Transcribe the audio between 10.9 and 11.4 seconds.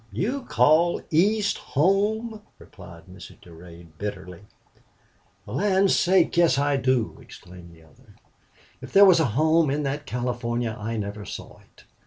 never